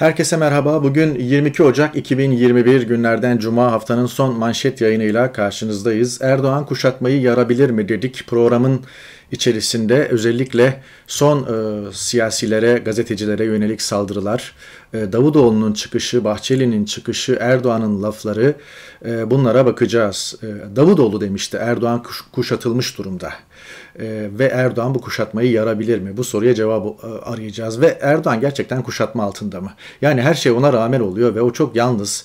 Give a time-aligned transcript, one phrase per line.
[0.00, 0.82] Herkese merhaba.
[0.82, 6.22] Bugün 22 Ocak 2021 günlerden Cuma haftanın son manşet yayınıyla karşınızdayız.
[6.22, 8.26] Erdoğan kuşatmayı yarabilir mi dedik.
[8.26, 8.80] Programın
[9.32, 14.54] içerisinde özellikle son e, siyasilere, gazetecilere yönelik saldırılar,
[14.94, 18.54] e, Davutoğlu'nun çıkışı, Bahçeli'nin çıkışı, Erdoğan'ın lafları
[19.04, 20.34] e, bunlara bakacağız.
[20.42, 23.32] E, Davutoğlu demişti Erdoğan kuş, kuşatılmış durumda.
[23.98, 26.16] E, ve Erdoğan bu kuşatmayı yarabilir mi?
[26.16, 27.80] Bu soruya cevap e, arayacağız.
[27.80, 29.72] Ve Erdoğan gerçekten kuşatma altında mı?
[30.02, 32.24] Yani her şey ona rağmen oluyor ve o çok yalnız.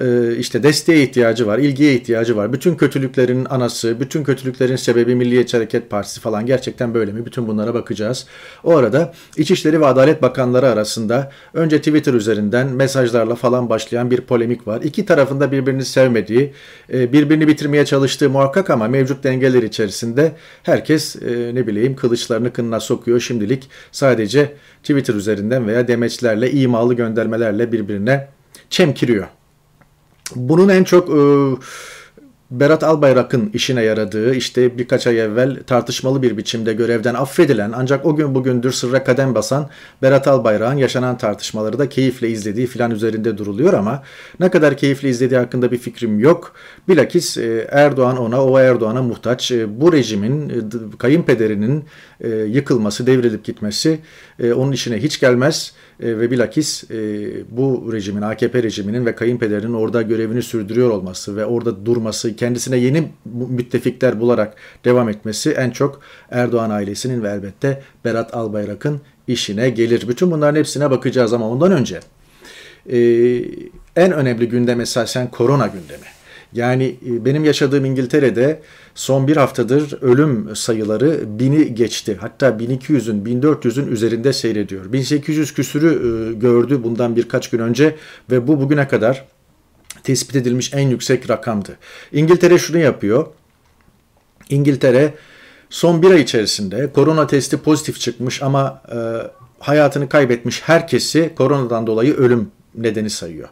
[0.00, 2.52] E, işte desteğe ihtiyacı var, ilgiye ihtiyacı var.
[2.52, 7.26] Bütün kötülüklerin anası, bütün kötülüklerin sebebi Milliyetçi Hareket Partisi falan gerçekten böyle mi?
[7.26, 8.26] Bütün bunlara bakacağız.
[8.64, 14.66] O arada İçişleri ve Adalet Bakanları arasında önce Twitter üzerinden mesajlarla falan başlayan bir polemik
[14.66, 14.82] var.
[14.82, 16.52] İki tarafında birbirini sevmediği,
[16.88, 21.01] birbirini bitirmeye çalıştığı muhakkak ama mevcut dengeler içerisinde herkes
[21.54, 23.20] ne bileyim kılıçlarını kınına sokuyor.
[23.20, 28.28] Şimdilik sadece Twitter üzerinden veya demeçlerle, imalı göndermelerle birbirine
[28.70, 29.26] çemkiriyor.
[30.36, 31.22] Bunun en çok e,
[32.52, 38.16] Berat Albayrak'ın işine yaradığı işte birkaç ay evvel tartışmalı bir biçimde görevden affedilen ancak o
[38.16, 39.68] gün bugündür sırra kadem basan
[40.02, 44.02] Berat Albayrak'ın yaşanan tartışmaları da keyifle izlediği filan üzerinde duruluyor ama
[44.40, 46.52] ne kadar keyifle izlediği hakkında bir fikrim yok.
[46.88, 49.52] Bilakis e, Erdoğan ona, o Erdoğan'a muhtaç.
[49.52, 51.84] E, bu rejimin, kayınpederinin
[52.48, 53.98] yıkılması, devrilip gitmesi
[54.42, 56.96] onun işine hiç gelmez e, ve bilakis e,
[57.50, 63.12] bu rejimin, AKP rejiminin ve kayınpederinin orada görevini sürdürüyor olması ve orada durması, kendisine yeni
[63.48, 66.00] müttefikler bularak devam etmesi en çok
[66.30, 70.08] Erdoğan ailesinin ve elbette Berat Albayrak'ın işine gelir.
[70.08, 72.00] Bütün bunların hepsine bakacağız ama ondan önce
[72.92, 72.98] e,
[73.96, 76.21] en önemli gündem esasen korona gündemi.
[76.54, 78.62] Yani e, benim yaşadığım İngiltere'de
[78.94, 82.18] son bir haftadır ölüm sayıları bini geçti.
[82.20, 84.92] Hatta 1200'ün 1400'ün üzerinde seyrediyor.
[84.92, 87.96] 1800 küsürü e, gördü bundan birkaç gün önce
[88.30, 89.24] ve bu bugüne kadar
[90.04, 91.76] tespit edilmiş en yüksek rakamdı.
[92.12, 93.26] İngiltere şunu yapıyor.
[94.48, 95.14] İngiltere
[95.70, 98.98] son bir ay içerisinde korona testi pozitif çıkmış ama e,
[99.58, 103.48] hayatını kaybetmiş herkesi koronadan dolayı ölüm nedeni sayıyor.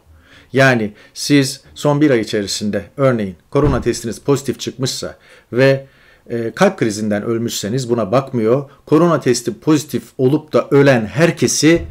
[0.53, 5.16] Yani siz son bir ay içerisinde örneğin korona testiniz pozitif çıkmışsa
[5.53, 5.87] ve
[6.31, 8.71] e, kalp krizinden ölmüşseniz buna bakmıyor.
[8.87, 11.83] Korona testi pozitif olup da ölen herkesi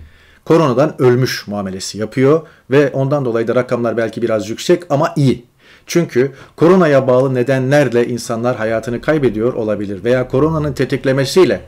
[0.45, 5.45] koronadan ölmüş muamelesi yapıyor ve ondan dolayı da rakamlar belki biraz yüksek ama iyi.
[5.85, 11.61] Çünkü koronaya bağlı nedenlerle insanlar hayatını kaybediyor olabilir veya koronanın tetiklemesiyle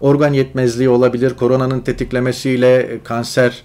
[0.00, 3.64] organ yetmezliği olabilir, koronanın tetiklemesiyle kanser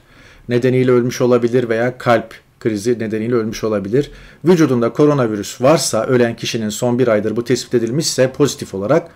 [0.50, 4.12] nedeniyle ölmüş olabilir veya kalp krizi nedeniyle ölmüş olabilir.
[4.46, 9.12] Vücudunda koronavirüs varsa ölen kişinin son bir aydır bu tespit edilmişse pozitif olarak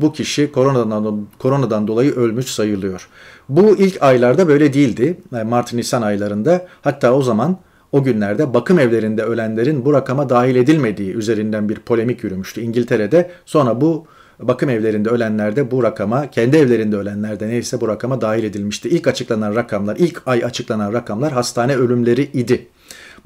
[0.00, 3.08] bu kişi koronadan, koronadan dolayı ölmüş sayılıyor.
[3.48, 5.16] Bu ilk aylarda böyle değildi.
[5.30, 7.58] Mart-Nisan aylarında hatta o zaman
[7.92, 13.30] o günlerde bakım evlerinde ölenlerin bu rakama dahil edilmediği üzerinden bir polemik yürümüştü İngiltere'de.
[13.46, 14.06] Sonra bu
[14.38, 18.88] bakım evlerinde ölenlerde bu rakama, kendi evlerinde ölenlerde neyse bu rakama dahil edilmişti.
[18.88, 22.66] İlk açıklanan rakamlar, ilk ay açıklanan rakamlar hastane ölümleri idi.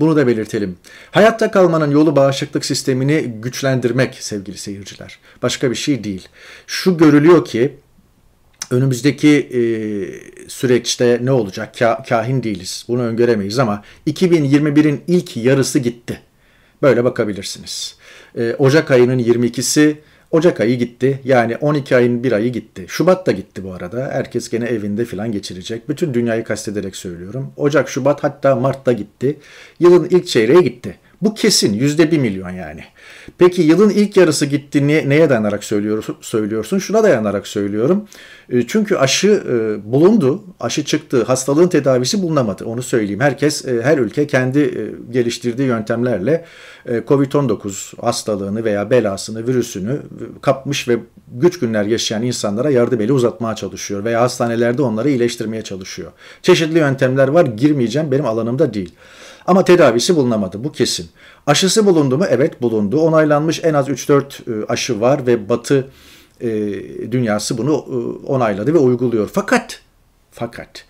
[0.00, 0.76] Bunu da belirtelim.
[1.10, 5.18] Hayatta kalmanın yolu bağışıklık sistemini güçlendirmek sevgili seyirciler.
[5.42, 6.28] Başka bir şey değil.
[6.66, 7.76] Şu görülüyor ki
[8.70, 9.60] önümüzdeki e,
[10.48, 11.78] süreçte ne olacak?
[11.78, 12.84] Ka, kahin değiliz.
[12.88, 16.20] Bunu öngöremeyiz ama 2021'in ilk yarısı gitti.
[16.82, 17.96] Böyle bakabilirsiniz.
[18.38, 19.96] E, Ocak ayının 22'si
[20.30, 21.20] Ocak ayı gitti.
[21.24, 22.84] Yani 12 ayın bir ayı gitti.
[22.88, 24.10] Şubat da gitti bu arada.
[24.12, 25.88] Herkes gene evinde filan geçirecek.
[25.88, 27.52] Bütün dünyayı kastederek söylüyorum.
[27.56, 29.38] Ocak, Şubat hatta Mart'ta gitti.
[29.80, 30.98] Yılın ilk çeyreği gitti.
[31.22, 32.84] Bu kesin yüzde bir milyon yani.
[33.38, 36.16] Peki yılın ilk yarısı gitti ne, neye dayanarak söylüyorsun?
[36.20, 36.78] söylüyorsun?
[36.78, 38.08] Şuna dayanarak söylüyorum.
[38.50, 42.64] E, çünkü aşı e, bulundu, aşı çıktı, hastalığın tedavisi bulunamadı.
[42.64, 43.20] Onu söyleyeyim.
[43.20, 46.44] Herkes, e, her ülke kendi geliştirdiği yöntemlerle
[46.86, 50.00] COVID-19 hastalığını veya belasını, virüsünü
[50.42, 50.98] kapmış ve
[51.32, 56.12] güç günler yaşayan insanlara yardım eli uzatmaya çalışıyor veya hastanelerde onları iyileştirmeye çalışıyor.
[56.42, 58.94] Çeşitli yöntemler var, girmeyeceğim, benim alanımda değil.
[59.48, 61.08] Ama tedavisi bulunamadı bu kesin.
[61.46, 62.24] Aşısı bulundu mu?
[62.28, 63.00] Evet bulundu.
[63.00, 65.88] Onaylanmış en az 3-4 e, aşı var ve Batı
[66.40, 66.48] e,
[67.12, 69.30] dünyası bunu e, onayladı ve uyguluyor.
[69.32, 69.80] Fakat
[70.30, 70.84] fakat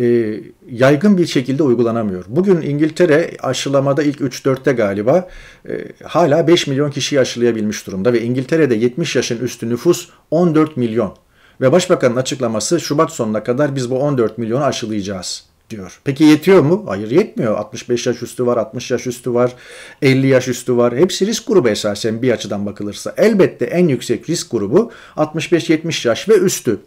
[0.00, 0.34] e,
[0.70, 2.24] yaygın bir şekilde uygulanamıyor.
[2.28, 5.28] Bugün İngiltere aşılamada ilk 3-4'te galiba
[5.68, 11.14] e, hala 5 milyon kişiyi aşılayabilmiş durumda ve İngiltere'de 70 yaşın üstü nüfus 14 milyon.
[11.60, 16.00] Ve başbakanın açıklaması Şubat sonuna kadar biz bu 14 milyonu aşılayacağız diyor.
[16.04, 16.84] Peki yetiyor mu?
[16.86, 17.56] Hayır yetmiyor.
[17.56, 19.52] 65 yaş üstü var, 60 yaş üstü var,
[20.02, 20.96] 50 yaş üstü var.
[20.96, 23.14] Hepsi risk grubu esasen bir açıdan bakılırsa.
[23.16, 26.78] Elbette en yüksek risk grubu 65-70 yaş ve üstü.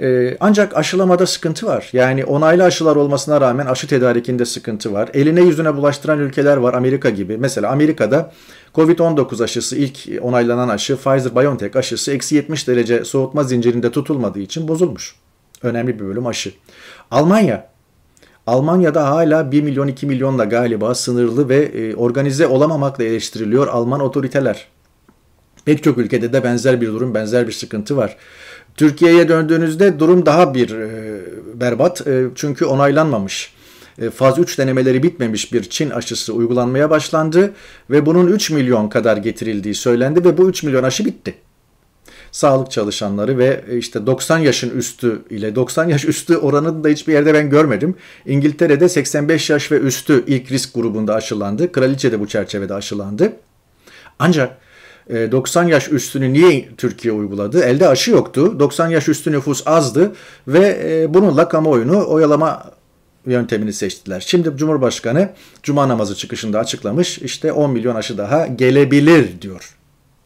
[0.00, 1.88] Ee, ancak aşılamada sıkıntı var.
[1.92, 5.10] Yani onaylı aşılar olmasına rağmen aşı tedarikinde sıkıntı var.
[5.14, 7.38] Eline yüzüne bulaştıran ülkeler var Amerika gibi.
[7.38, 8.32] Mesela Amerika'da
[8.74, 15.14] Covid-19 aşısı ilk onaylanan aşı Pfizer-BioNTech aşısı eksi 70 derece soğutma zincirinde tutulmadığı için bozulmuş.
[15.62, 16.52] Önemli bir bölüm aşı.
[17.10, 17.68] Almanya
[18.48, 24.66] Almanya'da hala 1 milyon 2 milyonla galiba sınırlı ve e, organize olamamakla eleştiriliyor Alman otoriteler.
[25.64, 28.16] Pek çok ülkede de benzer bir durum, benzer bir sıkıntı var.
[28.76, 30.90] Türkiye'ye döndüğünüzde durum daha bir e,
[31.60, 33.52] berbat e, çünkü onaylanmamış.
[33.98, 37.52] E, faz 3 denemeleri bitmemiş bir Çin aşısı uygulanmaya başlandı
[37.90, 41.34] ve bunun 3 milyon kadar getirildiği söylendi ve bu 3 milyon aşı bitti.
[42.32, 47.12] Sağlık çalışanları ve e, işte 90 yaşın üstü ile 90 yaş üstü oranını da hiçbir
[47.12, 47.94] yerde ben görmedim.
[48.26, 51.72] İngiltere'de 85 yaş ve üstü ilk risk grubunda aşılandı.
[51.72, 53.32] Kraliçe de bu çerçevede aşılandı.
[54.18, 54.58] Ancak
[55.10, 57.62] 90 e, yaş üstünü niye Türkiye uyguladı?
[57.62, 58.60] Elde aşı yoktu.
[58.60, 60.12] 90 yaş üstü nüfus azdı
[60.48, 62.64] ve e, bununla kamuoyunu oyalama
[63.26, 64.24] yöntemini seçtiler.
[64.26, 65.30] Şimdi Cumhurbaşkanı
[65.62, 69.77] Cuma namazı çıkışında açıklamış işte 10 milyon aşı daha gelebilir diyor.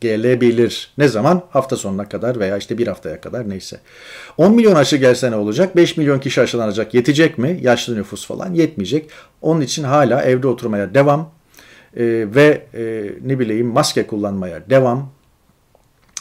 [0.03, 0.93] Gelebilir.
[0.99, 1.43] Ne zaman?
[1.51, 3.81] Hafta sonuna kadar veya işte bir haftaya kadar neyse.
[4.39, 5.77] 10 milyon aşı gelse ne olacak?
[5.77, 6.95] 5 milyon kişi aşılanacak.
[6.95, 7.59] Yetecek mi?
[7.63, 9.11] Yaşlı nüfus falan yetmeyecek.
[9.43, 11.31] Onun için hala evde oturmaya devam
[11.97, 12.05] e,
[12.35, 15.13] ve e, ne bileyim maske kullanmaya devam,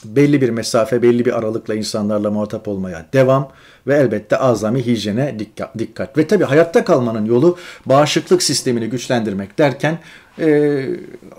[0.06, 3.51] belli bir mesafe, belli bir aralıkla insanlarla muhatap olmaya devam
[3.88, 5.80] ve elbette azami hijyene dikkat.
[5.80, 6.18] dikkat.
[6.18, 10.00] Ve tabii hayatta kalmanın yolu bağışıklık sistemini güçlendirmek derken
[10.39, 10.86] e,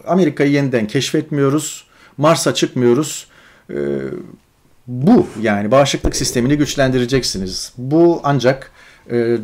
[0.06, 3.26] Amerika'yı yeniden keşfetmiyoruz, Mars'a çıkmıyoruz.
[3.70, 3.76] E,
[4.86, 7.72] bu yani bağışıklık sistemini güçlendireceksiniz.
[7.78, 8.70] Bu ancak
[9.10, 9.36] e,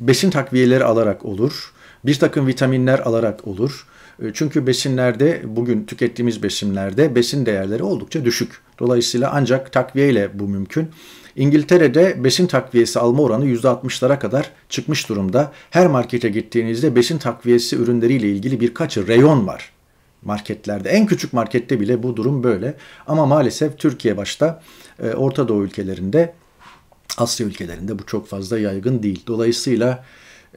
[0.00, 1.72] besin takviyeleri alarak olur,
[2.06, 3.86] bir takım vitaminler alarak olur
[4.22, 8.60] e, çünkü besinlerde bugün tükettiğimiz besinlerde besin değerleri oldukça düşük.
[8.78, 10.88] Dolayısıyla ancak takviye ile bu mümkün.
[11.36, 15.52] İngiltere'de besin takviyesi alma oranı %60'lara kadar çıkmış durumda.
[15.70, 19.75] Her markete gittiğinizde besin takviyesi ürünleriyle ilgili birkaç reyon var
[20.26, 20.88] marketlerde.
[20.88, 22.74] En küçük markette bile bu durum böyle.
[23.06, 24.62] Ama maalesef Türkiye başta
[25.02, 26.34] e, Orta Doğu ülkelerinde,
[27.18, 29.22] Asya ülkelerinde bu çok fazla yaygın değil.
[29.26, 30.04] Dolayısıyla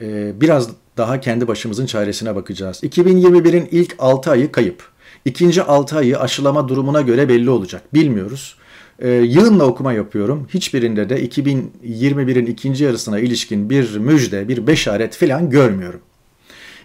[0.01, 2.83] e, biraz daha kendi başımızın çaresine bakacağız.
[2.83, 4.83] 2021'in ilk 6 ayı kayıp.
[5.25, 7.93] İkinci 6 ayı aşılama durumuna göre belli olacak.
[7.93, 8.55] Bilmiyoruz.
[8.99, 10.47] Ee, yığınla okuma yapıyorum.
[10.53, 16.01] Hiçbirinde de 2021'in ikinci yarısına ilişkin bir müjde, bir beşaret falan görmüyorum.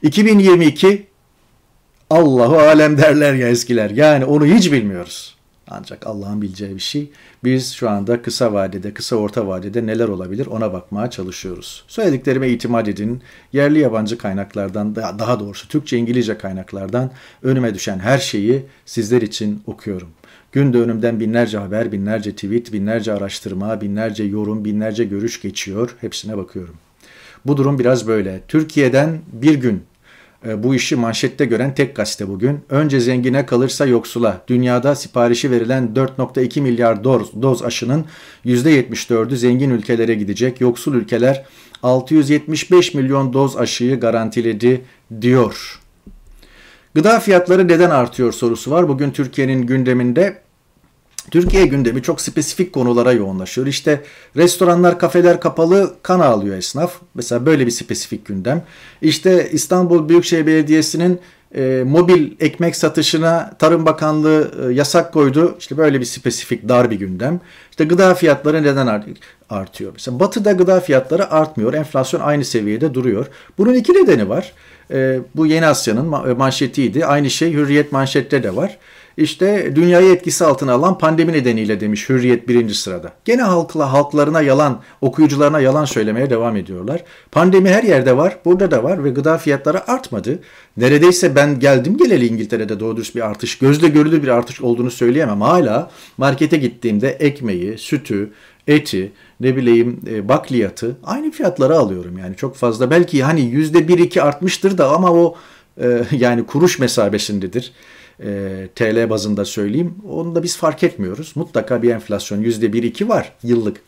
[0.02, 1.06] 2022
[2.10, 3.90] Allahu alem derler ya eskiler.
[3.90, 5.34] Yani onu hiç bilmiyoruz.
[5.68, 7.10] Ancak Allah'ın bileceği bir şey.
[7.44, 11.84] Biz şu anda kısa vadede, kısa orta vadede neler olabilir ona bakmaya çalışıyoruz.
[11.88, 13.22] Söylediklerime itimat edin.
[13.52, 17.10] Yerli yabancı kaynaklardan, daha doğrusu Türkçe İngilizce kaynaklardan
[17.42, 20.08] önüme düşen her şeyi sizler için okuyorum.
[20.52, 25.96] Günde önümden binlerce haber, binlerce tweet, binlerce araştırma, binlerce yorum, binlerce görüş geçiyor.
[26.00, 26.74] Hepsine bakıyorum.
[27.46, 28.40] Bu durum biraz böyle.
[28.48, 29.82] Türkiye'den bir gün
[30.56, 32.60] bu işi manşette gören tek gazete bugün.
[32.70, 34.44] Önce zengine kalırsa yoksula.
[34.48, 38.04] Dünyada siparişi verilen 4.2 milyar doz, doz aşının
[38.46, 40.60] %74'ü zengin ülkelere gidecek.
[40.60, 41.44] Yoksul ülkeler
[41.82, 44.80] 675 milyon doz aşıyı garantiledi
[45.20, 45.80] diyor.
[46.94, 48.88] Gıda fiyatları neden artıyor sorusu var.
[48.88, 50.43] Bugün Türkiye'nin gündeminde
[51.30, 53.66] Türkiye gündemi çok spesifik konulara yoğunlaşıyor.
[53.66, 54.02] İşte
[54.36, 56.92] restoranlar, kafeler kapalı, kan ağlıyor esnaf.
[57.14, 58.62] Mesela böyle bir spesifik gündem.
[59.02, 61.20] İşte İstanbul Büyükşehir Belediyesi'nin
[61.56, 65.56] e, mobil ekmek satışına Tarım Bakanlığı e, yasak koydu.
[65.58, 67.40] İşte böyle bir spesifik dar bir gündem.
[67.70, 69.02] İşte gıda fiyatları neden
[69.50, 69.92] artıyor?
[69.92, 71.74] Mesela Batı'da gıda fiyatları artmıyor.
[71.74, 73.26] Enflasyon aynı seviyede duruyor.
[73.58, 74.52] Bunun iki nedeni var.
[74.90, 77.06] E, bu Yeni Asya'nın manşetiydi.
[77.06, 78.78] Aynı şey Hürriyet manşette de var.
[79.16, 83.12] İşte dünyayı etkisi altına alan pandemi nedeniyle demiş Hürriyet birinci sırada.
[83.24, 87.04] Gene halkla halklarına yalan, okuyucularına yalan söylemeye devam ediyorlar.
[87.32, 90.38] Pandemi her yerde var, burada da var ve gıda fiyatları artmadı.
[90.76, 95.40] Neredeyse ben geldim geleli İngiltere'de doğru bir artış, gözle görülür bir artış olduğunu söyleyemem.
[95.40, 98.30] Hala markete gittiğimde ekmeği, sütü,
[98.68, 102.90] eti, ne bileyim e, bakliyatı aynı fiyatlara alıyorum yani çok fazla.
[102.90, 105.36] Belki hani yüzde bir iki artmıştır da ama o
[105.80, 107.72] e, yani kuruş mesabesindedir
[108.20, 109.94] e, TL bazında söyleyeyim.
[110.08, 111.32] Onu da biz fark etmiyoruz.
[111.34, 113.80] Mutlaka bir enflasyon %1-2 var yıllık.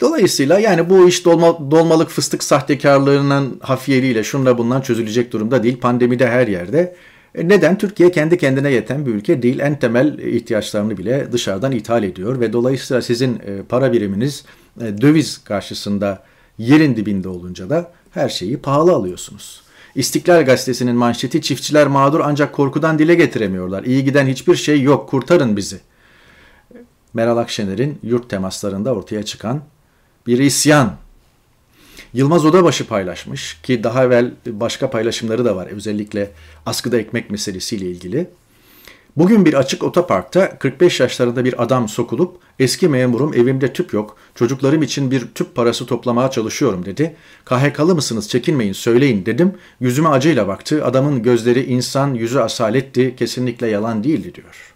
[0.00, 5.80] Dolayısıyla yani bu iş dolma, dolmalık fıstık sahtekarlığının hafiyeliğiyle şunla bundan çözülecek durumda değil.
[5.80, 6.96] Pandemide her yerde.
[7.34, 7.78] E neden?
[7.78, 9.58] Türkiye kendi kendine yeten bir ülke değil.
[9.58, 14.44] En temel ihtiyaçlarını bile dışarıdan ithal ediyor ve dolayısıyla sizin e, para biriminiz
[14.80, 16.22] e, döviz karşısında
[16.58, 19.63] yerin dibinde olunca da her şeyi pahalı alıyorsunuz.
[19.94, 23.84] İstiklal Gazetesi'nin manşeti çiftçiler mağdur ancak korkudan dile getiremiyorlar.
[23.84, 25.80] İyi giden hiçbir şey yok kurtarın bizi.
[27.14, 29.62] Meral Akşener'in yurt temaslarında ortaya çıkan
[30.26, 30.96] bir isyan.
[32.14, 36.30] Yılmaz Odabaşı paylaşmış ki daha evvel başka paylaşımları da var özellikle
[36.66, 38.30] askıda ekmek meselesiyle ilgili.
[39.16, 44.82] Bugün bir açık otoparkta 45 yaşlarında bir adam sokulup eski memurum evimde tüp yok çocuklarım
[44.82, 47.16] için bir tüp parası toplamaya çalışıyorum dedi.
[47.44, 49.54] KHK'lı mısınız çekinmeyin söyleyin dedim.
[49.80, 54.74] Yüzüme acıyla baktı adamın gözleri insan yüzü asaletti kesinlikle yalan değildi diyor.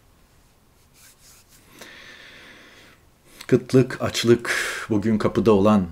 [3.47, 4.57] Kıtlık, açlık
[4.91, 5.87] bugün kapıda olan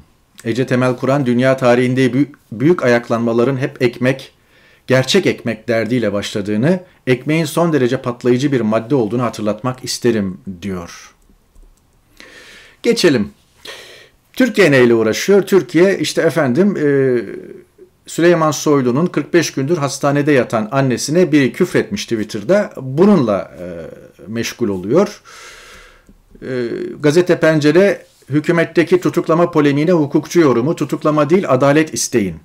[0.45, 4.33] Ece Temel Kur'an dünya tarihinde büyük, ayaklanmaların hep ekmek,
[4.87, 11.14] gerçek ekmek derdiyle başladığını, ekmeğin son derece patlayıcı bir madde olduğunu hatırlatmak isterim diyor.
[12.83, 13.31] Geçelim.
[14.33, 15.43] Türkiye neyle uğraşıyor?
[15.43, 16.87] Türkiye işte efendim e,
[18.07, 22.73] Süleyman Soylu'nun 45 gündür hastanede yatan annesine biri küfretmiş Twitter'da.
[22.81, 23.64] Bununla e,
[24.26, 25.23] meşgul oluyor.
[26.43, 26.69] E,
[27.00, 32.37] gazete Pencere hükümetteki tutuklama polemiğine hukukçu yorumu, tutuklama değil adalet isteyin.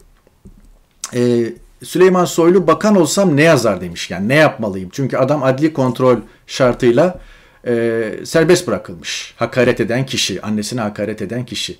[1.13, 4.89] E, Süleyman Soylu bakan olsam ne yazar demiş yani ne yapmalıyım?
[4.91, 7.19] Çünkü adam adli kontrol şartıyla
[7.67, 9.33] e, serbest bırakılmış.
[9.37, 11.77] Hakaret eden kişi, annesine hakaret eden kişi.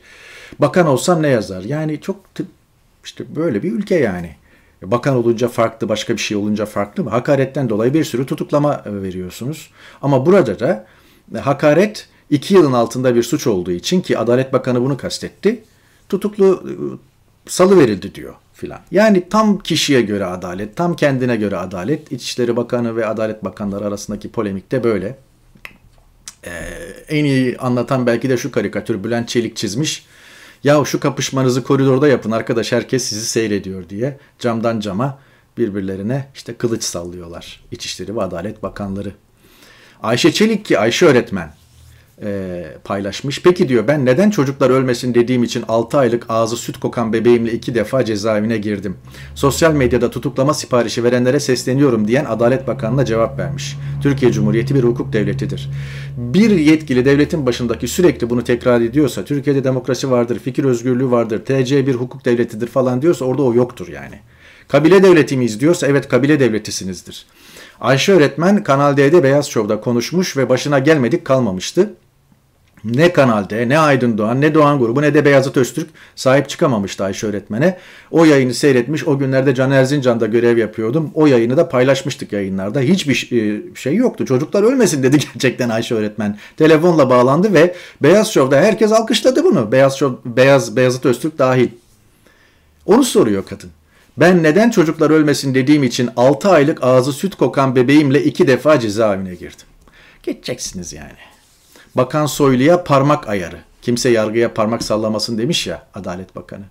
[0.60, 1.64] Bakan olsam ne yazar?
[1.64, 2.26] Yani çok
[3.04, 4.36] işte böyle bir ülke yani.
[4.82, 7.10] Bakan olunca farklı, başka bir şey olunca farklı mı?
[7.10, 9.72] Hakaretten dolayı bir sürü tutuklama veriyorsunuz.
[10.02, 10.86] Ama burada da
[11.42, 15.64] hakaret iki yılın altında bir suç olduğu için ki Adalet Bakanı bunu kastetti.
[16.10, 16.64] Tutuklu
[17.48, 18.80] salı verildi diyor filan.
[18.92, 22.12] Yani tam kişiye göre adalet, tam kendine göre adalet.
[22.12, 25.18] İçişleri Bakanı ve Adalet Bakanları arasındaki polemik de böyle.
[26.46, 26.52] Ee,
[27.10, 30.06] en iyi anlatan belki de şu karikatür Bülent Çelik çizmiş.
[30.64, 35.20] Ya şu kapışmanızı koridorda yapın arkadaş herkes sizi seyrediyor diye camdan cama
[35.58, 37.64] birbirlerine işte kılıç sallıyorlar.
[37.72, 39.12] İçişleri ve Adalet Bakanları.
[40.04, 41.54] Ayşe Çelik ki Ayşe öğretmen
[42.24, 43.42] e, paylaşmış.
[43.44, 47.76] Peki diyor ben neden çocuklar ölmesin dediğim için 6 aylık ağzı süt kokan bebeğimle iki
[47.76, 48.98] defa cezaevine girdim.
[49.36, 53.78] Sosyal medyada tutuklama siparişi verenlere sesleniyorum diyen Adalet Bakanı'na cevap vermiş.
[54.04, 55.70] Türkiye Cumhuriyeti bir hukuk devletidir.
[56.18, 61.88] Bir yetkili devletin başındaki sürekli bunu tekrar ediyorsa Türkiye'de demokrasi vardır, fikir özgürlüğü vardır, TC
[61.88, 64.16] bir hukuk devletidir falan diyorsa orada o yoktur yani.
[64.68, 67.26] Kabile devleti miyiz diyorsa evet kabile devletisinizdir.
[67.82, 71.94] Ayşe öğretmen Kanal D'de Beyaz Şov'da konuşmuş ve başına gelmedik kalmamıştı.
[72.84, 77.04] Ne Kanal D, ne Aydın Doğan, ne Doğan grubu ne de Beyazıt Öztürk sahip çıkamamıştı
[77.04, 77.78] Ayşe öğretmene.
[78.12, 79.08] O yayını seyretmiş.
[79.08, 81.12] O günlerde Can Erzincan'da görev yapıyordum.
[81.14, 82.80] O yayını da paylaşmıştık yayınlarda.
[82.80, 84.26] Hiçbir e, şey yoktu.
[84.26, 86.38] Çocuklar ölmesin dedi gerçekten Ayşe öğretmen.
[86.58, 89.72] Telefonla bağlandı ve Beyaz Şov'da herkes alkışladı bunu.
[89.72, 91.70] Beyaz Şov, Beyaz Beyazıt Öztürk dahil.
[92.86, 93.70] Onu soruyor kadın.
[94.18, 99.36] Ben neden çocuklar ölmesin dediğim için 6 aylık ağzı süt kokan bebeğimle iki defa cezaevine
[99.36, 99.68] girdim.
[100.24, 101.31] Geçeceksiniz yani.
[101.96, 103.62] Bakan Soylu'ya parmak ayarı.
[103.82, 106.64] Kimse yargıya parmak sallamasın demiş ya Adalet Bakanı.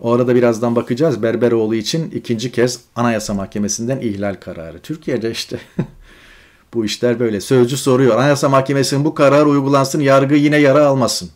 [0.00, 1.22] O arada birazdan bakacağız.
[1.22, 4.78] Berberoğlu için ikinci kez Anayasa Mahkemesi'nden ihlal kararı.
[4.78, 5.60] Türkiye'de işte
[6.74, 7.40] bu işler böyle.
[7.40, 8.16] Sözcü soruyor.
[8.16, 11.30] Anayasa Mahkemesi'nin bu karar uygulansın, yargı yine yara almasın.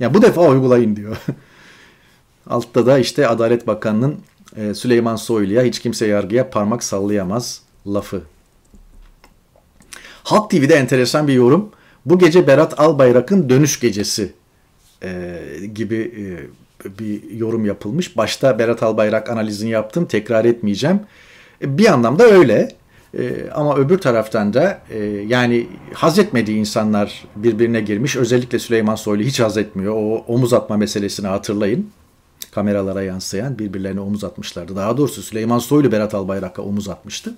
[0.00, 1.16] Ya bu defa uygulayın diyor.
[2.50, 4.16] Altta da işte Adalet Bakanı'nın
[4.56, 8.22] e, Süleyman Soylu'ya hiç kimse yargıya parmak sallayamaz lafı.
[10.24, 11.70] Halk TV'de enteresan bir yorum.
[12.06, 14.32] Bu gece Berat Albayrak'ın dönüş gecesi
[15.02, 15.40] e,
[15.74, 16.24] gibi e,
[16.98, 18.16] bir yorum yapılmış.
[18.16, 20.06] Başta Berat Albayrak analizini yaptım.
[20.06, 21.00] Tekrar etmeyeceğim.
[21.62, 22.68] E, bir anlamda öyle.
[23.18, 28.16] E, ama öbür taraftan da e, yani haz etmediği insanlar birbirine girmiş.
[28.16, 29.94] Özellikle Süleyman Soylu hiç haz etmiyor.
[29.96, 31.90] O omuz atma meselesini hatırlayın.
[32.50, 34.76] Kameralara yansıyan birbirlerine omuz atmışlardı.
[34.76, 37.34] Daha doğrusu Süleyman Soylu Berat Albayrak'a omuz atmıştı.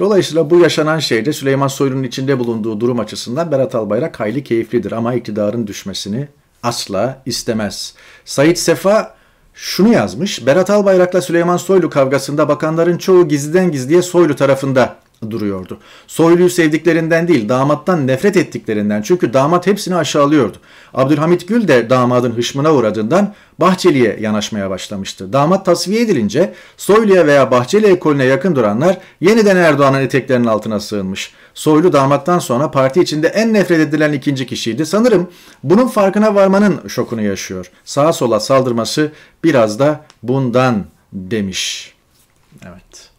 [0.00, 5.14] Dolayısıyla bu yaşanan şeyde Süleyman Soylu'nun içinde bulunduğu durum açısından Berat Albayrak hayli keyiflidir ama
[5.14, 6.28] iktidarın düşmesini
[6.62, 7.94] asla istemez.
[8.24, 9.14] Sayit Sefa
[9.54, 10.46] şunu yazmış.
[10.46, 14.96] Berat Albayrak'la Süleyman Soylu kavgasında bakanların çoğu gizliden gizliye Soylu tarafında
[15.30, 15.78] duruyordu.
[16.06, 20.56] Soylu'yu sevdiklerinden değil damattan nefret ettiklerinden çünkü damat hepsini aşağılıyordu.
[20.94, 25.32] Abdülhamit Gül de damadın hışmına uğradığından Bahçeli'ye yanaşmaya başlamıştı.
[25.32, 31.32] Damat tasfiye edilince Soylu'ya veya Bahçeli ekolüne yakın duranlar yeniden Erdoğan'ın eteklerinin altına sığınmış.
[31.54, 34.86] Soylu damattan sonra parti içinde en nefret edilen ikinci kişiydi.
[34.86, 35.30] Sanırım
[35.64, 37.70] bunun farkına varmanın şokunu yaşıyor.
[37.84, 39.12] Sağa sola saldırması
[39.44, 41.94] biraz da bundan demiş.
[42.62, 43.10] Evet.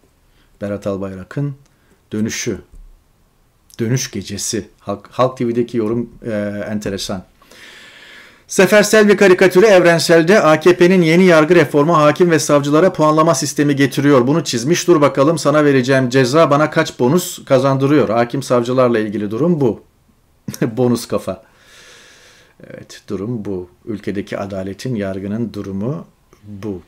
[0.61, 1.55] Berat Albayrak'ın
[2.11, 2.57] dönüşü,
[3.79, 4.69] dönüş gecesi.
[4.79, 6.31] Halk, Halk TV'deki yorum e,
[6.69, 7.23] enteresan.
[8.51, 14.27] Sefersel bir karikatürü evrenselde AKP'nin yeni yargı reformu hakim ve savcılara puanlama sistemi getiriyor.
[14.27, 14.87] Bunu çizmiş.
[14.87, 18.09] Dur bakalım sana vereceğim ceza bana kaç bonus kazandırıyor.
[18.09, 19.81] Hakim savcılarla ilgili durum bu.
[20.61, 21.43] bonus kafa.
[22.69, 23.69] Evet durum bu.
[23.85, 26.05] Ülkedeki adaletin, yargının durumu
[26.43, 26.81] bu.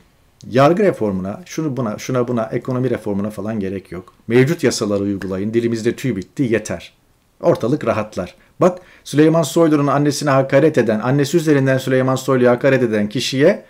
[0.50, 4.12] Yargı reformuna, şunu buna, şuna buna, ekonomi reformuna falan gerek yok.
[4.28, 5.54] Mevcut yasaları uygulayın.
[5.54, 6.92] Dilimizde tüy bitti, yeter.
[7.40, 8.34] Ortalık rahatlar.
[8.60, 13.64] Bak Süleyman Soylu'nun annesine hakaret eden, annesi üzerinden Süleyman Soylu'ya hakaret eden kişiye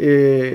[0.00, 0.50] e,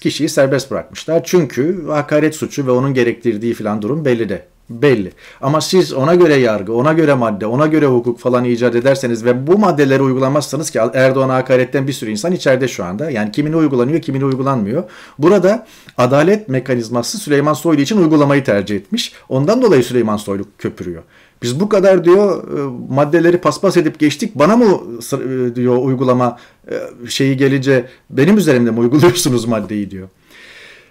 [0.00, 1.24] kişiyi serbest bırakmışlar.
[1.24, 4.46] Çünkü hakaret suçu ve onun gerektirdiği filan durum belli de.
[4.70, 5.12] Belli.
[5.40, 9.46] Ama siz ona göre yargı, ona göre madde, ona göre hukuk falan icat ederseniz ve
[9.46, 13.10] bu maddeleri uygulamazsanız ki Erdoğan'a hakaretten bir sürü insan içeride şu anda.
[13.10, 14.84] Yani kimine uygulanıyor, kimine uygulanmıyor.
[15.18, 19.12] Burada adalet mekanizması Süleyman Soylu için uygulamayı tercih etmiş.
[19.28, 21.02] Ondan dolayı Süleyman Soylu köpürüyor.
[21.42, 24.34] Biz bu kadar diyor e, maddeleri paspas edip geçtik.
[24.34, 24.80] Bana mı
[25.12, 26.38] e, diyor uygulama
[26.70, 30.08] e, şeyi gelince benim üzerimde mi uyguluyorsunuz maddeyi diyor.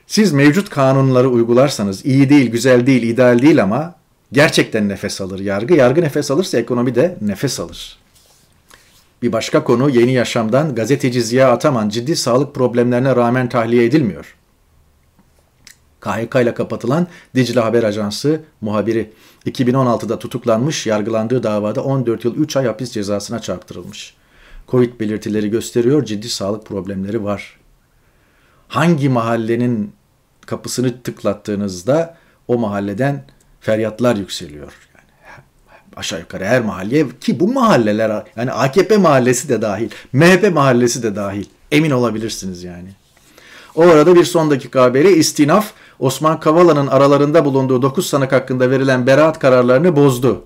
[0.08, 3.96] Siz mevcut kanunları uygularsanız iyi değil, güzel değil, ideal değil ama
[4.32, 5.74] gerçekten nefes alır yargı.
[5.74, 7.98] Yargı nefes alırsa ekonomi de nefes alır.
[9.22, 14.36] Bir başka konu yeni yaşamdan gazeteci Ziya Ataman ciddi sağlık problemlerine rağmen tahliye edilmiyor.
[16.00, 19.12] KHK ile kapatılan Dicle Haber Ajansı muhabiri
[19.46, 24.16] 2016'da tutuklanmış, yargılandığı davada 14 yıl 3 ay hapis cezasına çarptırılmış.
[24.68, 27.58] Covid belirtileri gösteriyor, ciddi sağlık problemleri var.
[28.68, 29.94] Hangi mahallenin
[30.46, 33.26] kapısını tıklattığınızda o mahalleden
[33.62, 34.74] feryatlar yükseliyor.
[34.96, 35.10] Yani
[35.96, 41.16] aşağı yukarı her mahalleye ki bu mahalleler yani AKP mahallesi de dahil, MHP mahallesi de
[41.16, 41.46] dahil.
[41.72, 42.90] Emin olabilirsiniz yani.
[43.76, 49.08] O arada bir son dakika haberi istinaf Osman Kavala'nın aralarında bulunduğu 9 sanık hakkında verilen
[49.08, 50.44] beraat kararlarını bozdu.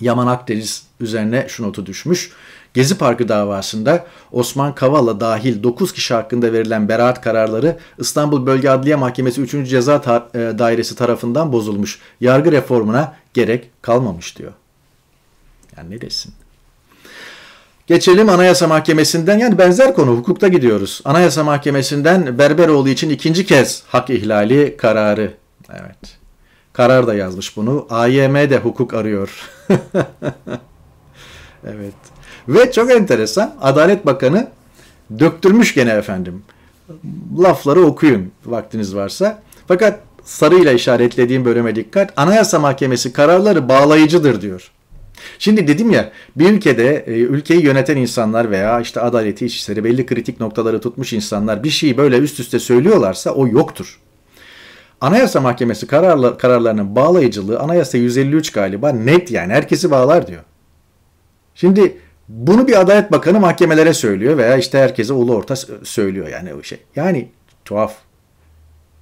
[0.00, 2.32] Yaman Akdeniz üzerine şu notu düşmüş.
[2.76, 8.96] Gezi Parkı davasında Osman Kavala dahil 9 kişi hakkında verilen beraat kararları İstanbul Bölge Adliye
[8.96, 9.68] Mahkemesi 3.
[9.70, 9.94] Ceza
[10.34, 11.98] e, Dairesi tarafından bozulmuş.
[12.20, 14.52] Yargı reformuna gerek kalmamış diyor.
[15.76, 16.34] Yani ne desin?
[17.86, 21.00] Geçelim Anayasa Mahkemesi'nden yani benzer konu hukukta gidiyoruz.
[21.04, 25.34] Anayasa Mahkemesi'nden Berberoğlu için ikinci kez hak ihlali kararı.
[25.70, 26.18] Evet.
[26.72, 27.86] Karar da yazmış bunu.
[27.90, 29.50] AYM de hukuk arıyor.
[31.66, 32.15] evet.
[32.48, 34.48] Ve çok enteresan Adalet Bakanı
[35.18, 36.42] döktürmüş gene efendim.
[37.38, 39.42] Lafları okuyun vaktiniz varsa.
[39.68, 42.12] Fakat sarıyla işaretlediğim bölüme dikkat.
[42.16, 44.70] Anayasa Mahkemesi kararları bağlayıcıdır diyor.
[45.38, 50.40] Şimdi dedim ya bir ülkede e, ülkeyi yöneten insanlar veya işte adaleti, içişleri belli kritik
[50.40, 54.00] noktaları tutmuş insanlar bir şeyi böyle üst üste söylüyorlarsa o yoktur.
[55.00, 60.42] Anayasa Mahkemesi kararlar, kararlarının bağlayıcılığı Anayasa 153 galiba net yani herkesi bağlar diyor.
[61.54, 61.96] Şimdi
[62.28, 66.78] bunu bir Adalet Bakanı mahkemelere söylüyor veya işte herkese ulu orta söylüyor yani o şey.
[66.96, 67.28] Yani
[67.64, 67.94] tuhaf.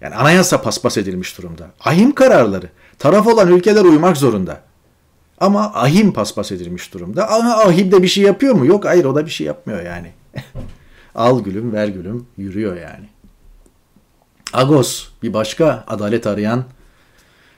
[0.00, 1.70] Yani anayasa paspas edilmiş durumda.
[1.80, 2.68] Ahim kararları.
[2.98, 4.60] Taraf olan ülkeler uymak zorunda.
[5.38, 7.30] Ama ahim paspas edilmiş durumda.
[7.30, 8.66] Ama ahim de bir şey yapıyor mu?
[8.66, 10.12] Yok hayır o da bir şey yapmıyor yani.
[11.14, 13.08] Al gülüm ver gülüm yürüyor yani.
[14.52, 16.64] Agos bir başka adalet arayan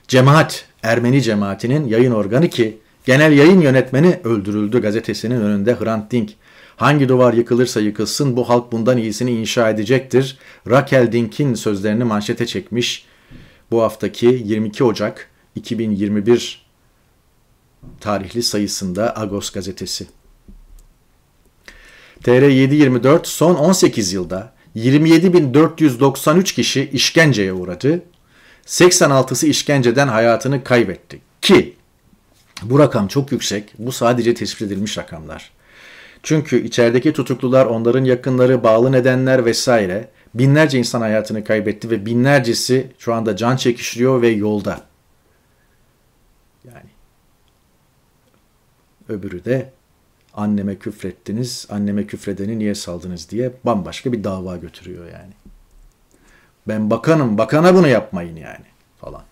[0.07, 2.77] cemaat Ermeni cemaatinin yayın organı ki
[3.07, 6.29] genel yayın yönetmeni öldürüldü gazetesinin önünde Hrant Dink.
[6.75, 10.37] Hangi duvar yıkılırsa yıkılsın bu halk bundan iyisini inşa edecektir.
[10.69, 13.05] Raquel Dink'in sözlerini manşete çekmiş.
[13.71, 16.65] Bu haftaki 22 Ocak 2021
[17.99, 20.07] tarihli sayısında Agos gazetesi.
[22.23, 28.03] TR724 son 18 yılda 27.493 kişi işkenceye uğradı.
[28.65, 31.21] 86'sı işkenceden hayatını kaybetti.
[31.41, 31.76] Ki
[32.63, 33.73] bu rakam çok yüksek.
[33.77, 35.51] Bu sadece tespit edilmiş rakamlar.
[36.23, 43.13] Çünkü içerideki tutuklular, onların yakınları, bağlı nedenler vesaire binlerce insan hayatını kaybetti ve binlercesi şu
[43.13, 44.81] anda can çekiştiriyor ve yolda.
[46.65, 46.89] Yani
[49.09, 49.73] öbürü de
[50.33, 55.33] anneme küfrettiniz, anneme küfredeni niye saldınız diye bambaşka bir dava götürüyor yani.
[56.67, 58.65] Ben bakanım, bakana bunu yapmayın yani
[58.97, 59.23] falan.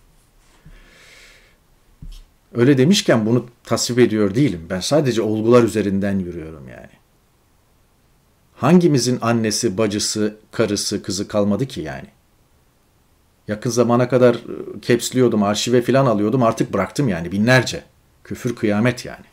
[2.56, 4.66] Öyle demişken bunu tasvip ediyor değilim.
[4.70, 6.90] Ben sadece olgular üzerinden yürüyorum yani.
[8.54, 12.06] Hangimizin annesi, bacısı, karısı, kızı kalmadı ki yani?
[13.48, 16.42] Yakın zamana kadar ıı, kepsliyordum, arşive falan alıyordum.
[16.42, 17.82] Artık bıraktım yani binlerce.
[18.24, 19.24] Küfür kıyamet yani.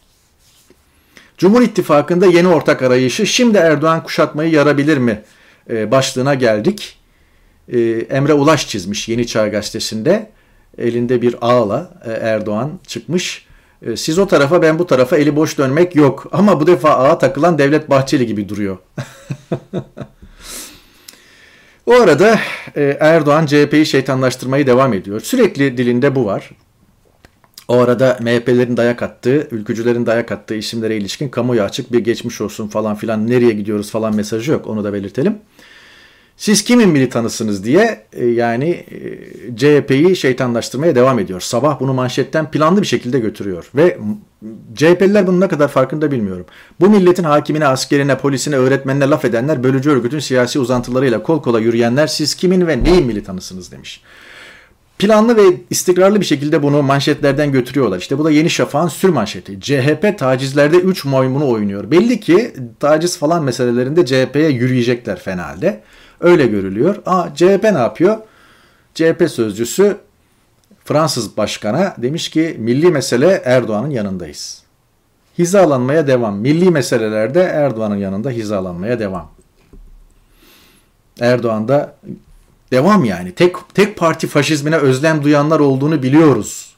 [1.38, 5.24] Cumhur İttifakı'nda yeni ortak arayışı şimdi Erdoğan kuşatmayı yarabilir mi
[5.70, 7.00] e, başlığına geldik.
[7.70, 10.32] E, Emre Ulaş çizmiş Yeni Çağ Gazetesi'nde.
[10.78, 13.46] Elinde bir ağla e, Erdoğan çıkmış.
[13.82, 16.28] E, siz o tarafa ben bu tarafa eli boş dönmek yok.
[16.32, 18.78] Ama bu defa ağa takılan Devlet Bahçeli gibi duruyor.
[21.86, 22.40] o arada
[22.76, 25.20] e, Erdoğan CHP'yi şeytanlaştırmayı devam ediyor.
[25.20, 26.52] Sürekli dilinde bu var.
[27.68, 32.68] O arada MHP'lerin dayak attığı, ülkücülerin dayak attığı isimlere ilişkin kamuya açık bir geçmiş olsun
[32.68, 34.68] falan filan nereye gidiyoruz falan mesajı yok.
[34.68, 35.38] Onu da belirtelim.
[36.44, 41.42] Siz kimin militanısınız diye e, yani e, CHP'yi şeytanlaştırmaya devam ediyor.
[41.42, 43.70] Sabah bunu manşetten planlı bir şekilde götürüyor.
[43.76, 43.98] Ve
[44.76, 46.46] CHP'liler bunun ne kadar farkında bilmiyorum.
[46.80, 52.08] Bu milletin hakimine, askerine, polisine, öğretmenine laf edenler, bölücü örgütün siyasi uzantılarıyla kol kola yürüyenler
[52.08, 54.02] siz kimin ve neyin militanısınız demiş.
[55.00, 57.98] Planlı ve istikrarlı bir şekilde bunu manşetlerden götürüyorlar.
[57.98, 59.62] İşte bu da Yeni Şafak'ın sür manşeti.
[59.62, 61.92] CHP tacizlerde 3 maymunu oynuyor.
[61.92, 65.82] Belli ki taciz falan meselelerinde CHP'ye yürüyecekler fena halde.
[66.24, 66.96] Öyle görülüyor.
[67.06, 68.18] Aa, CHP ne yapıyor?
[68.94, 69.98] CHP sözcüsü
[70.86, 74.64] Fransız başkana demiş ki milli mesele Erdoğan'ın yanındayız.
[75.38, 76.38] Hizalanmaya devam.
[76.38, 79.32] Milli meselelerde Erdoğan'ın yanında hizalanmaya devam.
[81.20, 81.96] Erdoğan da
[82.72, 83.32] devam yani.
[83.32, 86.76] Tek tek parti faşizmine özlem duyanlar olduğunu biliyoruz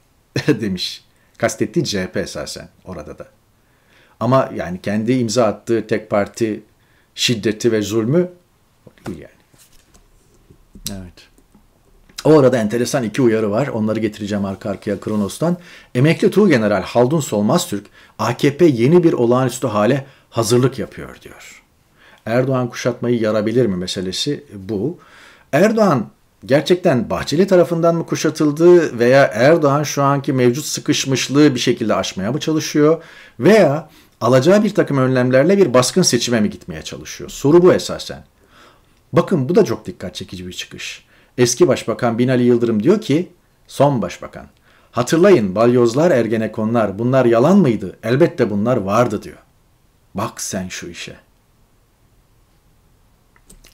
[0.46, 1.04] demiş.
[1.38, 3.26] Kastettiği CHP esasen orada da.
[4.20, 6.62] Ama yani kendi imza attığı tek parti
[7.14, 8.28] şiddeti ve zulmü
[9.06, 9.40] değil yani.
[10.90, 11.30] Evet.
[12.24, 13.66] O arada enteresan iki uyarı var.
[13.68, 15.56] Onları getireceğim arka arkaya Kronos'tan.
[15.94, 17.86] Emekli Tuğgeneral Haldun Solmaz Türk,
[18.18, 21.62] AKP yeni bir olağanüstü hale hazırlık yapıyor diyor.
[22.26, 24.98] Erdoğan kuşatmayı yarabilir mi meselesi bu.
[25.52, 26.06] Erdoğan
[26.44, 32.40] gerçekten Bahçeli tarafından mı kuşatıldı veya Erdoğan şu anki mevcut sıkışmışlığı bir şekilde aşmaya mı
[32.40, 33.02] çalışıyor
[33.40, 33.88] veya
[34.20, 37.30] alacağı bir takım önlemlerle bir baskın seçime mi gitmeye çalışıyor?
[37.30, 38.24] Soru bu esasen.
[39.12, 41.04] Bakın bu da çok dikkat çekici bir çıkış.
[41.38, 43.32] Eski Başbakan Binali Yıldırım diyor ki,
[43.66, 44.46] son başbakan,
[44.92, 47.96] hatırlayın balyozlar, ergenekonlar bunlar yalan mıydı?
[48.02, 49.38] Elbette bunlar vardı diyor.
[50.14, 51.16] Bak sen şu işe.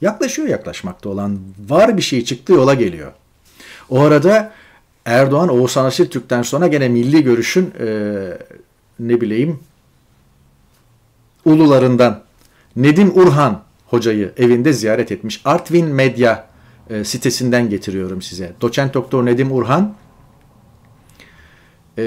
[0.00, 3.12] Yaklaşıyor yaklaşmakta olan var bir şey çıktı yola geliyor.
[3.88, 4.52] O arada
[5.04, 6.06] Erdoğan Oğuzhan Asil
[6.42, 7.88] sonra gene milli görüşün e,
[8.98, 9.60] ne bileyim
[11.44, 12.26] ulularından
[12.76, 15.40] Nedim Urhan hocayı evinde ziyaret etmiş.
[15.44, 16.46] Artvin Medya
[16.90, 18.52] e, sitesinden getiriyorum size.
[18.60, 19.94] Doçent Doktor Nedim Urhan
[21.98, 22.04] e,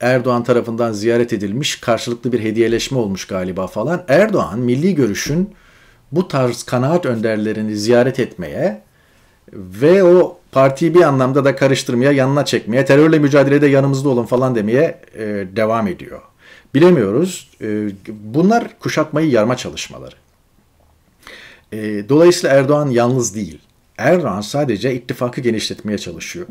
[0.00, 1.76] Erdoğan tarafından ziyaret edilmiş.
[1.76, 4.04] Karşılıklı bir hediyeleşme olmuş galiba falan.
[4.08, 5.54] Erdoğan milli görüşün
[6.12, 8.82] bu tarz kanaat önderlerini ziyaret etmeye
[9.52, 15.00] ve o partiyi bir anlamda da karıştırmaya, yanına çekmeye, terörle mücadelede yanımızda olun falan demeye
[15.14, 15.24] e,
[15.56, 16.20] devam ediyor.
[16.74, 17.50] Bilemiyoruz.
[17.60, 20.14] E, bunlar kuşatmayı yarma çalışmaları.
[21.72, 23.58] E, dolayısıyla Erdoğan yalnız değil.
[23.98, 26.46] Erdoğan sadece ittifakı genişletmeye çalışıyor.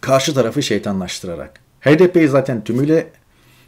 [0.00, 1.60] Karşı tarafı şeytanlaştırarak.
[1.80, 3.06] HDP'yi zaten tümüyle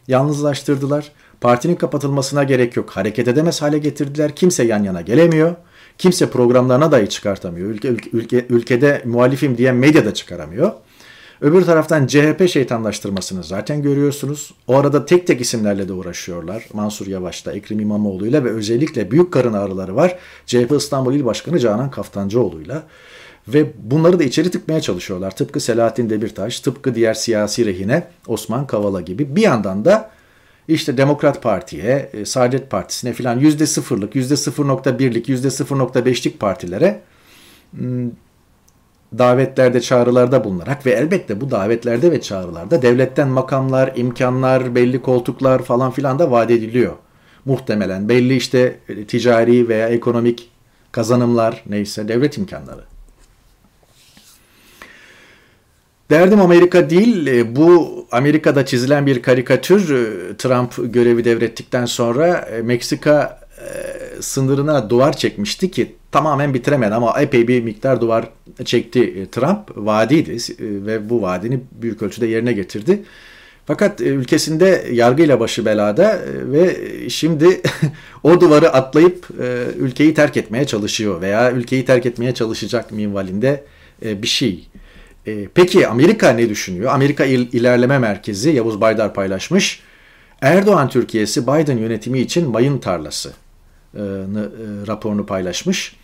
[0.07, 1.11] yalnızlaştırdılar.
[1.41, 2.89] Partinin kapatılmasına gerek yok.
[2.89, 4.35] Hareket edemez hale getirdiler.
[4.35, 5.55] Kimse yan yana gelemiyor.
[5.97, 7.69] Kimse programlarına dahi çıkartamıyor.
[7.69, 10.71] Ülke, ülke, ülkede muhalifim diyen medya çıkaramıyor.
[11.41, 14.53] Öbür taraftan CHP şeytanlaştırmasını zaten görüyorsunuz.
[14.67, 16.67] O arada tek tek isimlerle de uğraşıyorlar.
[16.73, 20.17] Mansur Yavaş'ta, Ekrem İmamoğlu'yla ve özellikle büyük karın ağrıları var.
[20.45, 22.83] CHP İstanbul İl Başkanı Canan Kaftancıoğlu'yla.
[23.47, 25.35] Ve bunları da içeri tıkmaya çalışıyorlar.
[25.35, 29.35] Tıpkı Selahattin Demirtaş, tıpkı diğer siyasi rehine Osman Kavala gibi.
[29.35, 30.09] Bir yandan da
[30.67, 35.77] işte Demokrat Parti'ye, e, Saadet Partisi'ne filan yüzde sıfırlık, yüzde sıfır nokta birlik, yüzde sıfır
[35.77, 37.01] nokta beşlik partilere
[39.17, 45.91] davetlerde, çağrılarda bulunarak ve elbette bu davetlerde ve çağrılarda devletten makamlar, imkanlar, belli koltuklar falan
[45.91, 46.93] filan da vaat ediliyor.
[47.45, 50.49] Muhtemelen belli işte e, ticari veya ekonomik
[50.91, 52.81] kazanımlar neyse devlet imkanları.
[56.09, 63.47] Derdim Amerika değil, e, bu Amerika'da çizilen bir karikatür e, Trump görevi devrettikten sonra Meksika
[64.19, 68.29] sınırına duvar çekmişti ki tamamen bitiremedi ama epey bir miktar duvar
[68.65, 69.59] çekti e, Trump.
[69.75, 73.03] Vadiydi e, ve bu vaadini büyük ölçüde yerine getirdi.
[73.65, 76.77] Fakat e, ülkesinde yargıyla başı belada ve
[77.09, 77.61] şimdi
[78.23, 79.27] o duvarı atlayıp
[79.79, 83.63] ülkeyi terk etmeye çalışıyor veya ülkeyi terk etmeye çalışacak minvalinde
[84.01, 84.67] bir şey.
[85.53, 86.93] Peki Amerika ne düşünüyor?
[86.93, 89.79] Amerika İlerleme Merkezi Yavuz Baydar paylaşmış.
[90.41, 93.33] Erdoğan Türkiye'si Biden yönetimi için mayın tarlası
[94.87, 95.95] raporunu paylaşmış.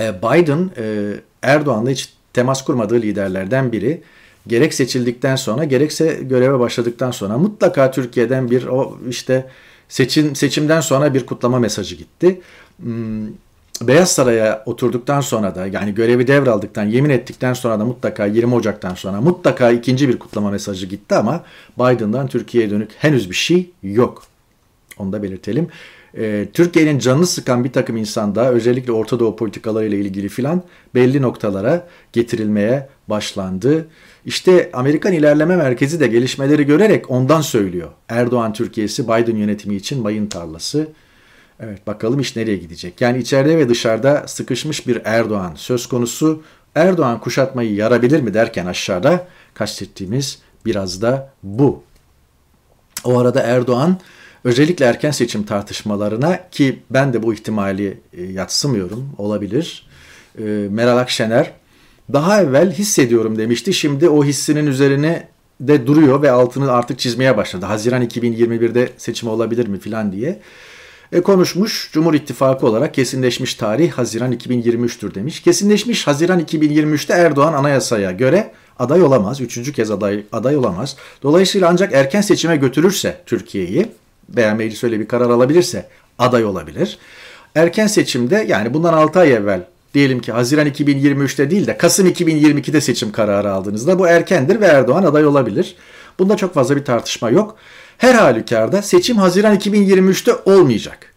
[0.00, 4.02] E, Biden e, Erdoğan'la hiç temas kurmadığı liderlerden biri.
[4.46, 9.46] Gerek seçildikten sonra gerekse göreve başladıktan sonra mutlaka Türkiye'den bir o işte
[9.88, 12.40] seçim seçimden sonra bir kutlama mesajı gitti.
[12.82, 13.26] Hmm,
[13.82, 18.94] Beyaz Saray'a oturduktan sonra da yani görevi devraldıktan, yemin ettikten sonra da mutlaka 20 Ocak'tan
[18.94, 21.44] sonra mutlaka ikinci bir kutlama mesajı gitti ama
[21.78, 24.22] Biden'dan Türkiye'ye dönük henüz bir şey yok.
[24.98, 25.68] Onu da belirtelim.
[26.18, 30.62] Ee, Türkiye'nin canını sıkan bir takım insan da özellikle Orta Doğu politikalarıyla ilgili filan
[30.94, 33.86] belli noktalara getirilmeye başlandı.
[34.24, 37.88] İşte Amerikan İlerleme Merkezi de gelişmeleri görerek ondan söylüyor.
[38.08, 40.88] Erdoğan Türkiye'si Biden yönetimi için mayın tarlası.
[41.60, 43.00] Evet bakalım iş nereye gidecek.
[43.00, 46.42] Yani içeride ve dışarıda sıkışmış bir Erdoğan söz konusu.
[46.74, 51.82] Erdoğan kuşatmayı yarabilir mi derken aşağıda kastettiğimiz biraz da bu.
[53.04, 53.98] O arada Erdoğan
[54.46, 59.86] özellikle erken seçim tartışmalarına ki ben de bu ihtimali e, yatsımıyorum olabilir.
[60.38, 61.52] E, Meral Akşener
[62.12, 63.74] daha evvel hissediyorum demişti.
[63.74, 65.28] Şimdi o hissinin üzerine
[65.60, 67.66] de duruyor ve altını artık çizmeye başladı.
[67.66, 70.40] Haziran 2021'de seçim olabilir mi filan diye.
[71.12, 75.42] E, konuşmuş Cumhur İttifakı olarak kesinleşmiş tarih Haziran 2023'tür demiş.
[75.42, 79.40] Kesinleşmiş Haziran 2023'te Erdoğan anayasaya göre aday olamaz.
[79.40, 80.96] Üçüncü kez aday, aday olamaz.
[81.22, 83.86] Dolayısıyla ancak erken seçime götürürse Türkiye'yi
[84.28, 86.98] veya meclis öyle bir karar alabilirse aday olabilir.
[87.54, 92.80] Erken seçimde yani bundan 6 ay evvel diyelim ki Haziran 2023'te değil de Kasım 2022'de
[92.80, 95.76] seçim kararı aldığınızda bu erkendir ve Erdoğan aday olabilir.
[96.18, 97.56] Bunda çok fazla bir tartışma yok.
[97.98, 101.12] Her halükarda seçim Haziran 2023'te olmayacak.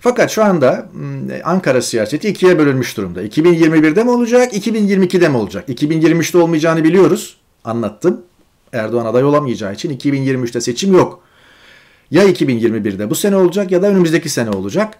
[0.00, 3.22] Fakat şu anda hmm, Ankara siyaseti ikiye bölünmüş durumda.
[3.22, 5.68] 2021'de mi olacak, 2022'de mi olacak?
[5.68, 7.36] 2023'te olmayacağını biliyoruz.
[7.64, 8.22] Anlattım.
[8.72, 11.22] Erdoğan aday olamayacağı için 2023'te seçim yok.
[12.10, 14.94] Ya 2021'de bu sene olacak ya da önümüzdeki sene olacak.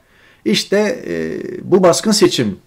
[0.45, 2.59] İşte e, bu baskın seçim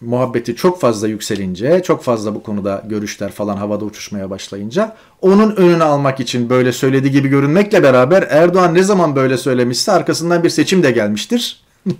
[0.00, 5.82] muhabbeti çok fazla yükselince, çok fazla bu konuda görüşler falan havada uçuşmaya başlayınca onun önünü
[5.84, 10.82] almak için böyle söylediği gibi görünmekle beraber Erdoğan ne zaman böyle söylemişse arkasından bir seçim
[10.82, 11.64] de gelmiştir.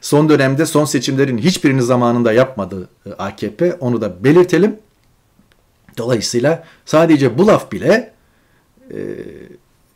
[0.00, 3.74] son dönemde son seçimlerin hiçbirini zamanında yapmadı e, AKP.
[3.74, 4.76] Onu da belirtelim.
[5.98, 8.12] Dolayısıyla sadece bu laf bile
[8.90, 8.98] e,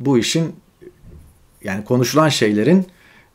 [0.00, 0.54] bu işin
[1.64, 2.86] yani konuşulan şeylerin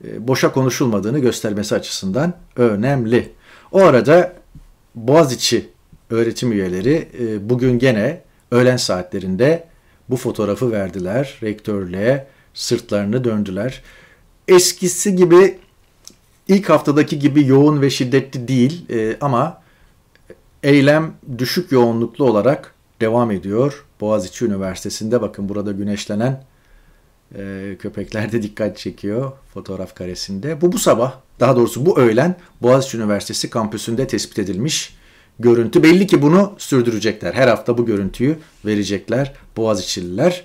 [0.08, 3.32] e, boşa konuşulmadığını göstermesi açısından önemli.
[3.72, 4.34] O arada
[4.96, 5.70] Boğaziçi
[6.10, 9.68] öğretim üyeleri e, bugün gene öğlen saatlerinde
[10.10, 11.40] bu fotoğrafı verdiler.
[11.44, 13.82] Rektörlüğe sırtlarını döndüler.
[14.48, 15.60] Eskisi gibi
[16.48, 19.62] ilk haftadaki gibi yoğun ve şiddetli değil e, ama
[20.64, 23.86] eylem düşük yoğunluklu olarak devam ediyor.
[24.02, 26.44] Boğaziçi Üniversitesi'nde bakın burada güneşlenen
[27.38, 30.62] e, köpekler de dikkat çekiyor fotoğraf karesinde.
[30.62, 34.96] Bu bu sabah daha doğrusu bu öğlen Boğaziçi Üniversitesi kampüsünde tespit edilmiş
[35.40, 35.84] görüntü.
[35.84, 37.34] Belli ki bunu sürdürecekler.
[37.34, 40.44] Her hafta bu görüntüyü verecekler Boğaziçi'liler.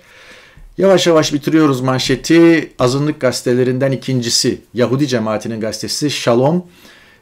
[0.79, 2.73] Yavaş yavaş bitiriyoruz manşeti.
[2.79, 6.65] Azınlık gazetelerinden ikincisi Yahudi cemaatinin gazetesi Shalom.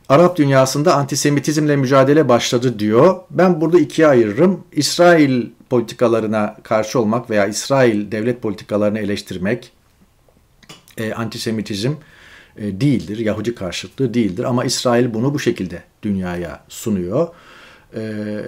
[0.08, 3.16] Arap dünyasında antisemitizmle mücadele başladı diyor.
[3.30, 4.64] Ben burada ikiye ayırırım.
[4.72, 9.72] İsrail politikalarına karşı olmak veya İsrail devlet politikalarını eleştirmek,
[10.98, 11.92] e, antisemitizm
[12.56, 14.44] e, değildir, Yahudi karşıtlığı değildir.
[14.44, 17.28] Ama İsrail bunu bu şekilde dünyaya sunuyor.
[17.96, 18.42] E,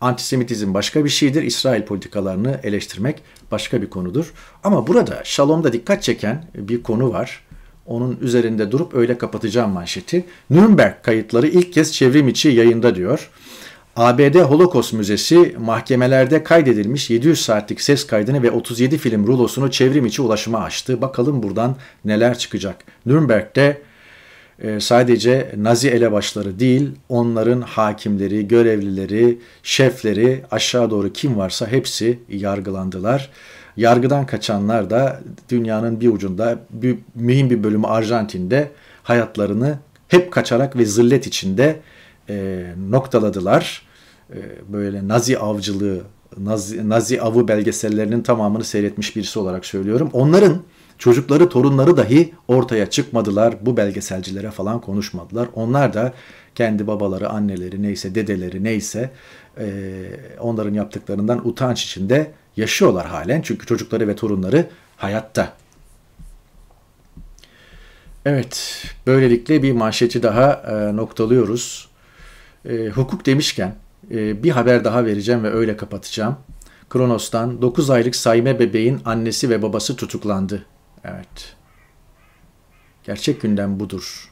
[0.00, 4.34] antisemitizm başka bir şeydir, İsrail politikalarını eleştirmek başka bir konudur.
[4.64, 7.44] Ama burada Şalom'da dikkat çeken bir konu var.
[7.86, 10.24] Onun üzerinde durup öyle kapatacağım manşeti.
[10.50, 13.30] Nürnberg kayıtları ilk kez çevrim içi yayında diyor.
[13.96, 20.22] ABD Holocaust Müzesi mahkemelerde kaydedilmiş 700 saatlik ses kaydını ve 37 film rulosunu çevrim içi
[20.22, 21.00] ulaşıma açtı.
[21.00, 22.84] Bakalım buradan neler çıkacak.
[23.06, 23.82] Nürnberg'de
[24.58, 33.30] e, sadece Nazi elebaşları değil, onların hakimleri, görevlileri, şefleri, aşağı doğru kim varsa hepsi yargılandılar.
[33.76, 38.70] Yargıdan kaçanlar da dünyanın bir ucunda, bir, mühim bir bölümü Arjantin'de
[39.02, 41.80] hayatlarını hep kaçarak ve zillet içinde
[42.28, 43.82] e, noktaladılar.
[44.30, 46.00] E, böyle Nazi avcılığı,
[46.38, 50.10] Nazi, Nazi avı belgesellerinin tamamını seyretmiş birisi olarak söylüyorum.
[50.12, 50.62] Onların
[50.98, 53.54] çocukları, torunları dahi ortaya çıkmadılar.
[53.60, 55.48] Bu belgeselcilere falan konuşmadılar.
[55.54, 56.12] Onlar da
[56.54, 59.10] kendi babaları, anneleri, neyse dedeleri neyse
[59.58, 59.66] e,
[60.40, 63.42] onların yaptıklarından utanç içinde yaşıyorlar halen.
[63.42, 65.52] Çünkü çocukları ve torunları hayatta.
[68.26, 71.88] Evet, böylelikle bir manşeti daha e, noktalıyoruz.
[72.68, 73.74] E, hukuk demişken
[74.10, 76.36] e, bir haber daha vereceğim ve öyle kapatacağım.
[76.90, 80.64] Kronos'tan 9 aylık sayme bebeğin annesi ve babası tutuklandı.
[81.04, 81.56] Evet.
[83.04, 84.30] Gerçek gündem budur.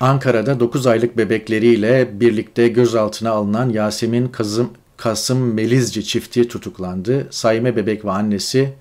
[0.00, 7.28] Ankara'da 9 aylık bebekleriyle birlikte gözaltına alınan Yasemin Kazım, Kasım Melizci çifti tutuklandı.
[7.30, 8.74] Sayme bebek ve annesi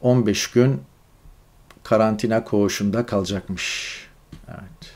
[0.00, 0.82] 15 gün
[1.82, 3.96] karantina koğuşunda kalacakmış.
[4.48, 4.94] Evet.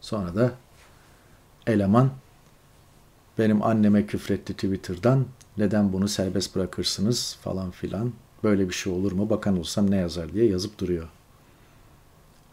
[0.00, 0.52] Sonra da
[1.66, 2.10] eleman
[3.38, 5.26] benim anneme küfretti Twitter'dan.
[5.56, 8.12] Neden bunu serbest bırakırsınız falan filan.
[8.44, 9.30] Böyle bir şey olur mu?
[9.30, 11.08] Bakan olsam ne yazar diye yazıp duruyor.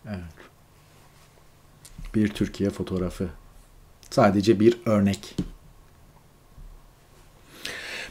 [0.08, 0.34] Evet.
[2.16, 3.43] Bir Türkiye fotoğrafı.
[4.14, 5.36] Sadece bir örnek.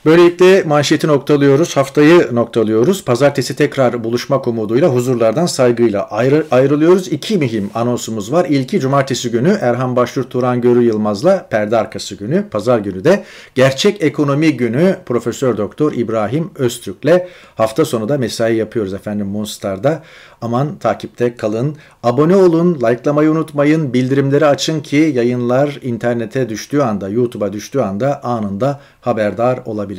[0.06, 3.04] Böylelikle manşeti noktalıyoruz, haftayı noktalıyoruz.
[3.04, 7.08] Pazartesi tekrar buluşmak umuduyla huzurlardan saygıyla ayrı, ayrılıyoruz.
[7.08, 8.46] İki mühim anonsumuz var.
[8.48, 12.48] İlki cumartesi günü Erhan Başvur Turan Görü Yılmaz'la perde arkası günü.
[12.50, 18.94] Pazar günü de gerçek ekonomi günü Profesör Doktor İbrahim Öztürk'le hafta sonu da mesai yapıyoruz
[18.94, 20.02] efendim Moonstar'da.
[20.40, 21.76] Aman takipte kalın.
[22.02, 28.80] Abone olun, likelamayı unutmayın, bildirimleri açın ki yayınlar internete düştüğü anda, YouTube'a düştüğü anda anında
[29.00, 29.91] haberdar olabilirsiniz.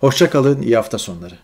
[0.00, 1.38] Hoşçakalın, iyi hafta sonları.